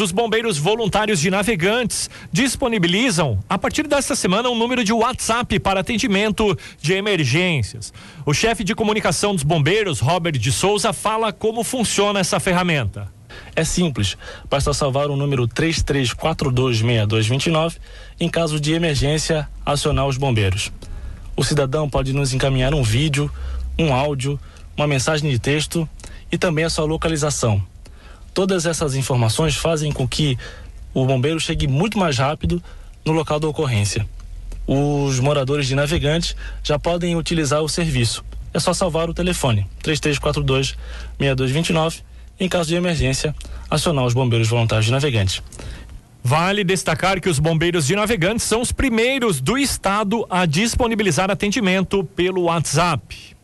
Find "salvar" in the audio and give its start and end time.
14.72-15.10, 38.72-39.08